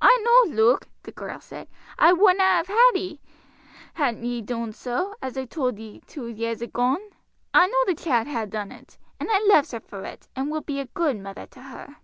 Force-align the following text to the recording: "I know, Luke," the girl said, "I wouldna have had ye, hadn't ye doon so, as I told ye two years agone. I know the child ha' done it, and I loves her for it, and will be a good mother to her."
"I 0.00 0.20
know, 0.22 0.54
Luke," 0.54 0.86
the 1.02 1.10
girl 1.10 1.40
said, 1.40 1.66
"I 1.98 2.12
wouldna 2.12 2.44
have 2.44 2.68
had 2.68 2.92
ye, 2.94 3.18
hadn't 3.94 4.22
ye 4.24 4.40
doon 4.40 4.72
so, 4.72 5.16
as 5.20 5.36
I 5.36 5.46
told 5.46 5.80
ye 5.80 5.98
two 6.06 6.28
years 6.28 6.62
agone. 6.62 7.02
I 7.52 7.66
know 7.66 7.84
the 7.84 7.96
child 7.96 8.28
ha' 8.28 8.48
done 8.48 8.70
it, 8.70 8.96
and 9.18 9.28
I 9.32 9.40
loves 9.50 9.72
her 9.72 9.80
for 9.80 10.04
it, 10.04 10.28
and 10.36 10.48
will 10.48 10.60
be 10.60 10.78
a 10.78 10.86
good 10.86 11.18
mother 11.18 11.46
to 11.48 11.60
her." 11.60 11.96